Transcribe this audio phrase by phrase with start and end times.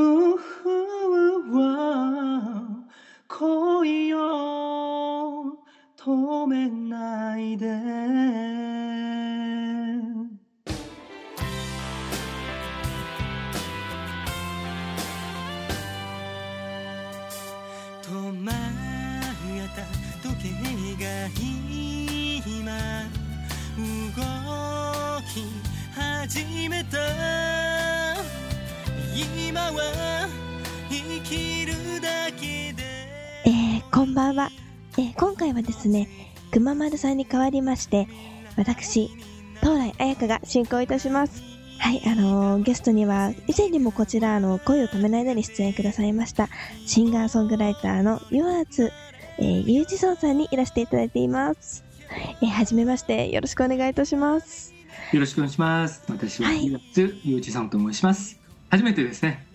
[0.00, 2.62] うふわ
[3.26, 4.18] 恋を
[5.96, 7.66] 止めないで
[18.02, 18.54] 止まっ
[19.74, 19.82] た
[20.22, 21.06] 時計が
[22.46, 23.02] 今
[23.76, 23.82] 動
[25.26, 25.42] き
[25.92, 28.07] 始めた
[33.44, 34.50] えー、こんばんは。
[34.96, 36.08] えー、今回はですね、
[36.52, 38.06] くままるさんに代わりまして、
[38.56, 39.10] 私、
[39.60, 41.42] 東来彩香が進行いたします。
[41.78, 46.48] はい、あのーゲストには、以前にもこちら、あの、恋を止めないでに出演くださいました、
[46.86, 48.92] シンガーソングライターのユアーツ、
[49.38, 51.84] えー、ゆうじそうさんにいらしていただいています。
[52.42, 54.78] えー、はじめまして、よろしくお願いいたします。
[55.12, 59.46] よろしくお願いします私ははい岩津ゆうちさんと申します初めてですね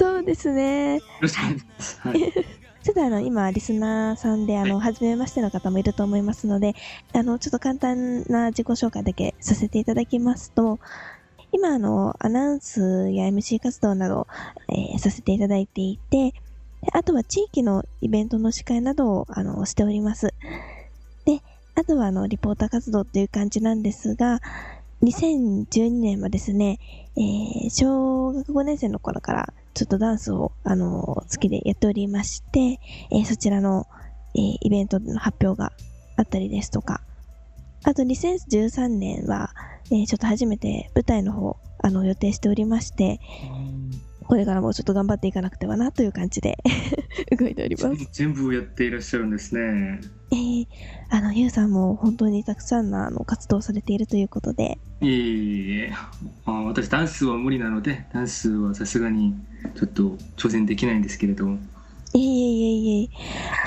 [0.00, 1.02] そうですね。
[1.98, 2.32] はい、
[2.82, 6.74] ちょっとあの、今、リスナーさんで、あの、は初めましての方もいると思いますので、
[7.12, 10.80] あの、ちょっと簡単な自己紹介だけさせていただきますと、
[11.52, 14.26] 今、あの、アナウンスや MC 活動など、
[14.70, 16.34] えーさせていただいていて、で
[16.94, 20.32] あとは地域のイベントの司会などを、あの、しております。
[21.26, 21.42] で、
[21.74, 24.40] あとは、あの、リポーター活動っていう感じなんですが、
[25.02, 26.78] 2012年はですね、
[27.16, 33.86] えー小学5年生の頃からちょっとダンスを、あの好きでやっておりまして、えーそちらの、
[34.34, 35.72] えーイベントの発表が
[36.16, 37.00] あったりですとか、
[37.84, 39.50] あと2013年は、
[39.90, 43.20] えーちょっと初めて舞台の方、あの、予定しておりまして、
[44.30, 46.56] これからもちょっと頑張っていかなくてはなという感じで
[47.36, 48.08] 動いております。
[48.12, 50.00] 全部やっていらっしゃるんですね。
[50.30, 50.66] えー、
[51.08, 55.92] あの、ゆうさんも本当にたくさんのあの活動をされているということで、いえいえ
[56.46, 59.34] あ私ダンスは無理なのでダンスはさすがに
[59.74, 61.58] ちょっと挑戦できないんですけれども。
[62.14, 63.08] いえいえいえいえ。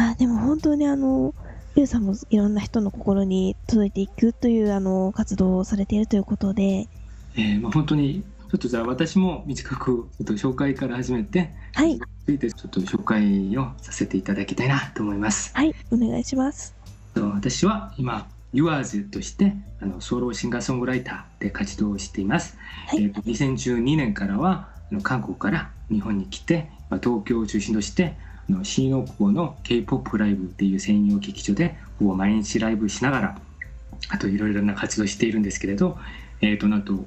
[0.02, 1.36] あ、でも本当にあの、
[1.76, 6.88] ゆうさんもいろんな人の心に届いていくというあの活動をされているということで、
[7.36, 15.52] えーまあ、本当にちょっとじゃあ私も短くちょっと紹介から始めてはい、ついてちょっと紹介をさせていただきたいなと思います。
[15.56, 16.76] はい、お願いします。
[17.16, 22.56] 私は今 Yours としてあのソロシンガーソングライターで活動をしています。
[22.86, 28.16] はいえーと2012年からはあの韓国から日本に来て、まあ、東京を中心として
[28.48, 33.38] あの新大久保の K-POP ライブっていう専用劇場でほぼ毎日ライブしながら
[34.10, 35.98] あといろいろな活動をしているんですけれど、
[36.42, 37.04] えー、となんと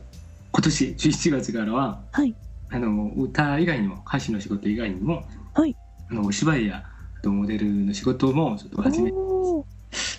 [0.56, 2.34] 今年11月からははい、
[2.70, 5.22] あの歌以外にも歌手の仕事以外にも、
[5.52, 5.76] はい。
[6.10, 6.82] あのお芝居や
[7.18, 9.12] あとモデルの仕事もちょっと始め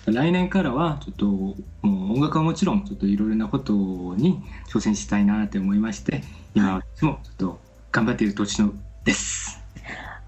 [0.06, 3.72] 来年からはちょっともう音楽はもちろんちょっといろいろなこと
[4.14, 6.22] に挑戦したいなって思いまして
[6.54, 7.60] 今私もちょっと
[7.90, 8.72] 頑張っている途中の
[9.04, 9.58] です。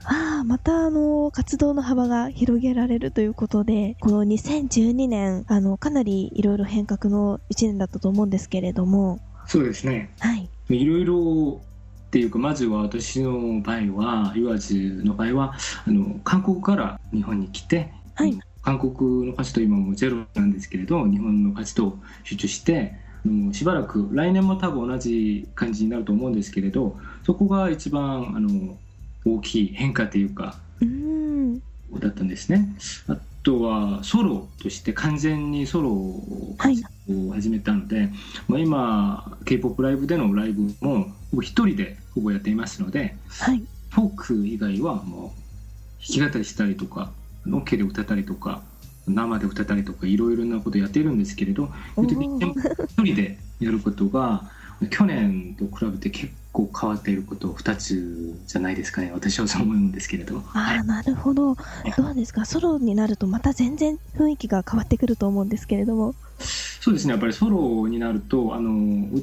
[0.03, 10.11] ああ、またあの、活動の幅が広げられるということで、この2012年、あの、かなりいろいろ変革の1年だったと思うんですけれども、そうですね。
[10.21, 11.61] はい、いろいろ
[12.09, 15.55] っていうかまずは私の場合は岩津の場合は
[15.87, 18.39] あの韓国から日本に来て、はい。
[18.63, 28.77] 韓国の活動今もうゼロなんですけれど日本の活動を集中してもうしばらく来年も多分同じ感じになると思うんですけれどそこが一番あの
[29.25, 31.61] 大きい変化というかうーん、
[31.99, 32.69] だったんですね。
[33.09, 36.23] あとはソロとして完全にソロ
[36.59, 38.11] 活動を始めたので、
[38.49, 47.13] まあ、今 K-POP ライブでのライブも一人でほぼやっていますのではい、フォーク以外はもう弾き語りしたりとか
[47.53, 48.63] オケで歌ったりとか
[49.07, 54.51] 生で歌ったりとかいろいろなことやっているんですけれどお一人でやることが
[54.89, 60.43] 去年と比べて結構変わっていること2つじゃないですかね私はそう思うんですけれど。
[60.55, 61.55] ああ、なるほど。
[61.55, 62.45] どうですか？
[62.45, 66.15] ソロになるとまた全然雰囲気が変わってくると思うんですけれども。
[66.39, 68.71] そうですねやっぱりソロになるとあの
[69.15, 69.23] う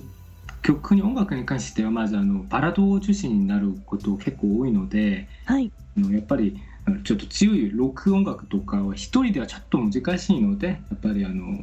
[0.61, 5.71] 曲に音楽に関してはまずあのバラードを中心になること結構多いのではい、
[6.11, 6.61] やっぱり
[7.03, 11.57] ちょっと強いロック音楽とかは一人ではちょっと難しいのでやっぱりあの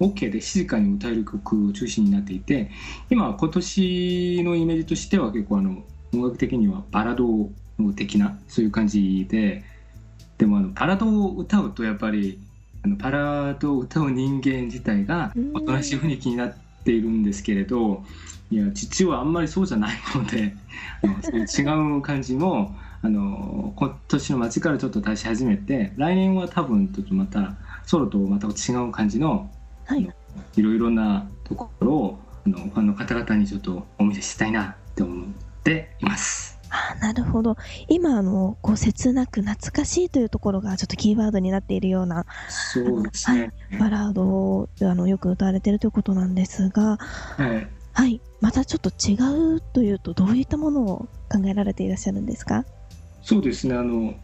[0.00, 2.70] OK で静かに歌える曲を中心になっていて
[3.10, 5.82] 今今年のイメージとしては結構あの
[6.12, 7.50] 音楽的にはバラード
[7.92, 9.64] 的なそういう感じで
[10.38, 12.38] でもあのバラードを歌うとやっぱり
[12.84, 16.54] あのバラードを歌う人間自体がおとなしい雰囲気になっ
[16.84, 18.04] ているんですけれど
[18.50, 20.54] いや父はあんまりそうじゃないので
[21.02, 29.50] あのそういう違う感じもあの今年の末からちょっと出し始めて来年は多分ちょっとまたソロとまた違う感じの
[29.86, 30.08] はい、
[30.56, 35.26] いろいろなところをあのファンの方々にちょっとお見せしたいなって思っ
[35.62, 36.58] ています。
[36.68, 37.56] あーなるほど。
[37.88, 43.52] 今、あの、こう、切なく懐かしいというところがちょっとキーワードになっているような、そうですね。
[43.78, 46.96] バラードをあのよく歌われているということなんですが、
[47.36, 47.68] はい。
[47.92, 48.20] はい。
[48.40, 49.14] またちょっと違
[49.56, 52.64] うというと、どういったものを考えられていらっしゃるんですか？
[53.22, 53.76] そうですね。
[53.76, 54.14] あの、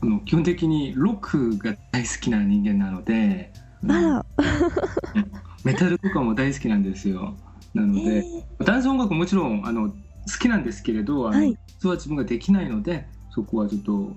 [0.00, 3.52] あの基本的にロックが大好きな人間なので、
[3.88, 4.26] あら、
[5.64, 7.36] メタルとかも大好きなんですよ。
[7.74, 8.24] なので、
[8.60, 9.94] えダンス音楽ももちろんあの好
[10.38, 11.56] きなんですけれど、あのはい。
[11.66, 14.16] 実は自分ができないので、そこはちょっと、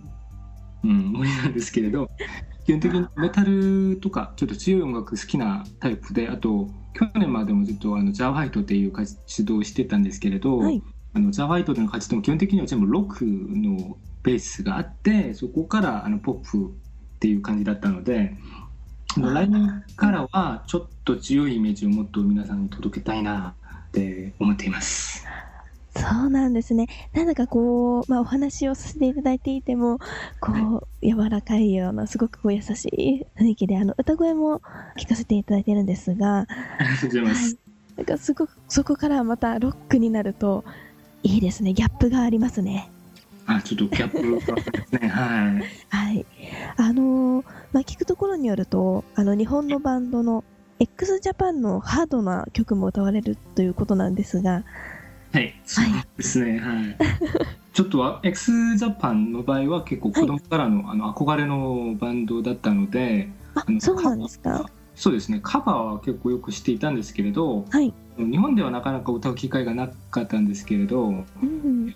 [0.83, 2.09] うん、無理なんですけれど、
[2.65, 10.81] 基本的にメタルとかちょっと強い音楽好きなタイプで、あと去年までもずっとあのジャーファイトっていう活動をしてたんですけれど、はい。
[11.15, 18.35] あのジャーファイトの活動も基本的には全部ロックのベースがあって、そこからあのポップっていう感じだったので、
[19.21, 23.55] 来年からはちょっと強いイメージをもっと皆さんに届けたいな
[23.87, 25.25] って思っています。
[25.95, 26.87] そうなんですね。
[27.13, 29.99] なんだかこう、まあ、お話をさせていただいていても、
[30.39, 34.61] こう、柔らかいような、すごくこう優しい雰囲気で、あの、歌声も
[34.97, 37.57] 聞かせていただいてるんですが、ありがとうございます。
[37.95, 40.65] なんかすごく、そこからまたロックになると、
[41.21, 41.73] いいですね。
[41.73, 42.89] ギャップがありますね。
[43.45, 45.07] あ、ちょっとギャップがですね。
[45.07, 45.63] はい。
[45.89, 46.25] はい。
[46.77, 50.43] あのーまあ、聞くところによると、あの、日本のバンドの
[50.79, 54.63] x ジャパンのハードな曲も歌われるということなんですが、
[55.33, 55.53] はい。
[55.65, 55.85] そう
[56.17, 56.59] ですね。
[56.59, 56.97] はい。
[57.73, 64.65] ちょっとは x ジャパンの場合は結構子供からの,、あの憧れのバンドだったので、ああの、そうなんですか？
[64.95, 65.39] そうですね。
[65.41, 67.91] カバーは結構よくしていたんですけれど、はい。
[68.17, 71.13] 日本ではなかなか歌う機会がなかったんですけれど、う
[71.45, 71.95] ん。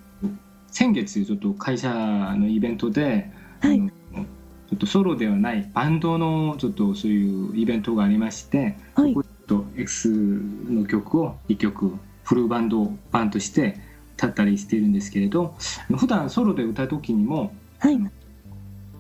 [0.78, 3.32] 先月ちょっと会社のイベントで、
[3.62, 3.82] はい
[4.70, 10.10] ちょっとソロではないバンドのちょっとそういうイベントがありまして、はいそこでちょっと X
[10.70, 13.80] の曲を1曲フルバンド版として
[14.18, 15.56] 歌ったりしているんですけれど
[15.98, 18.00] 普段ソロで歌う時にもはい。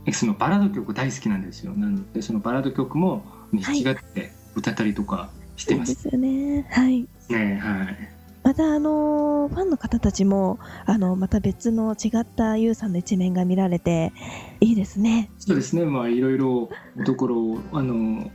[0.07, 5.85] X のバラード曲大好きなんですよなのでそのバラード曲も弾き語って歌ったりとかしてま。
[5.85, 6.67] そうですすよね。
[6.71, 7.07] はい。
[7.29, 8.16] ねはい
[8.47, 14.13] また、あのーファンの方たちも、あの、また別の違ったユウさんの一面が見られて、
[14.61, 15.29] いいですね。
[15.37, 16.69] そうですねまあいろいろ
[17.05, 18.31] ところをあの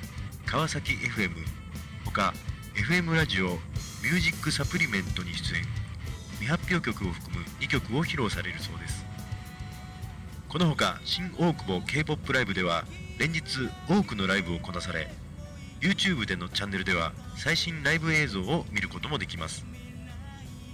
[0.45, 1.31] 川崎 FM
[2.03, 2.33] 他
[2.75, 5.63] FM ラジオミュージックサプリメントに出演。
[6.39, 9.08] 未発表曲を含む2曲を披露されるそうです。
[10.49, 12.83] このほか新大久保 K-POP ライブでは
[13.19, 15.07] 連日多くのライブをこなされ
[15.79, 19.63] YouTube でのチャンネルでは最新ライブ映像を見ることもできます。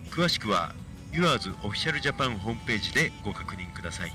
[0.09, 0.73] 詳しくは
[1.11, 4.13] Yours Official Japan ホームページでご確認ください。